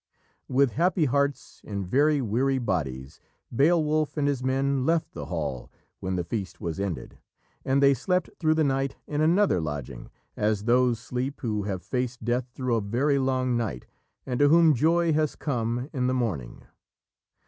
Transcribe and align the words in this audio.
With 0.47 0.71
happy 0.71 1.05
hearts 1.05 1.61
in 1.63 1.85
very 1.85 2.21
weary 2.23 2.57
bodies, 2.57 3.19
Beowulf 3.55 4.17
and 4.17 4.27
his 4.27 4.43
men 4.43 4.83
left 4.83 5.11
the 5.13 5.25
hall 5.27 5.71
when 5.99 6.15
the 6.15 6.23
feast 6.23 6.59
was 6.59 6.79
ended, 6.79 7.19
and 7.63 7.83
they 7.83 7.93
slept 7.93 8.31
through 8.39 8.55
the 8.55 8.63
night 8.63 8.95
in 9.05 9.21
another 9.21 9.61
lodging 9.61 10.09
as 10.35 10.63
those 10.63 10.99
sleep 10.99 11.41
who 11.41 11.65
have 11.65 11.83
faced 11.83 12.25
death 12.25 12.47
through 12.55 12.77
a 12.77 12.81
very 12.81 13.19
long 13.19 13.55
night, 13.55 13.85
and 14.25 14.39
to 14.39 14.49
whom 14.49 14.73
joy 14.73 15.13
has 15.13 15.35
come 15.35 15.87
in 15.93 16.07
the 16.07 16.15
morning. 16.15 16.63